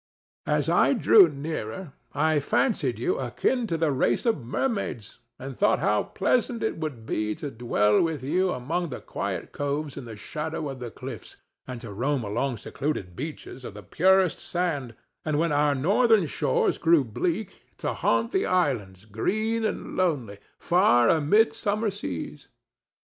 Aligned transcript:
As 0.47 0.67
I 0.67 0.93
drew 0.93 1.29
nearer 1.29 1.93
I 2.11 2.39
fancied 2.39 2.97
you 2.97 3.19
akin 3.19 3.67
to 3.67 3.77
the 3.77 3.91
race 3.91 4.25
of 4.25 4.43
mermaids, 4.43 5.19
and 5.37 5.55
thought 5.55 5.77
how 5.77 6.01
pleasant 6.01 6.63
it 6.63 6.79
would 6.79 7.05
be 7.05 7.35
to 7.35 7.51
dwell 7.51 8.01
with 8.01 8.23
you 8.23 8.51
among 8.51 8.89
the 8.89 8.99
quiet 8.99 9.51
coves 9.51 9.97
in 9.97 10.05
the 10.05 10.15
shadow 10.15 10.69
of 10.69 10.79
the 10.79 10.89
cliffs, 10.89 11.37
and 11.67 11.79
to 11.81 11.93
roam 11.93 12.23
along 12.23 12.57
secluded 12.57 13.15
beaches 13.15 13.63
of 13.63 13.75
the 13.75 13.83
purest 13.83 14.39
sand, 14.39 14.95
and, 15.23 15.37
when 15.37 15.51
our 15.51 15.75
Northern 15.75 16.25
shores 16.25 16.79
grew 16.79 17.03
bleak, 17.03 17.61
to 17.77 17.93
haunt 17.93 18.31
the 18.31 18.47
islands, 18.47 19.05
green 19.05 19.63
and 19.63 19.95
lonely, 19.95 20.39
far 20.57 21.09
amid 21.09 21.53
summer 21.53 21.91
seas. 21.91 22.47